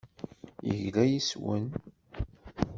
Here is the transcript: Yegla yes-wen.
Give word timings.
Yegla 0.69 1.03
yes-wen. 1.07 1.65